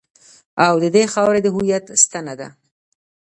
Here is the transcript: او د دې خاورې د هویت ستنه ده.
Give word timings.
او 0.65 0.73
د 0.83 0.85
دې 0.95 1.03
خاورې 1.13 1.39
د 1.43 1.47
هویت 1.55 1.85
ستنه 2.03 2.33
ده. 2.39 2.47